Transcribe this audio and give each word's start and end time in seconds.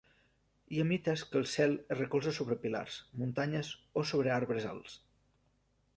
Hi 0.75 0.79
ha 0.83 0.85
mites 0.91 1.23
que 1.33 1.37
el 1.41 1.45
cel 1.51 1.75
es 1.83 1.99
recolza 2.01 2.33
sobre 2.39 2.57
pilars, 2.65 2.97
muntanyes 3.25 3.73
o 4.03 4.07
sobre 4.13 4.37
arbres 4.41 4.71
alts. 4.75 5.01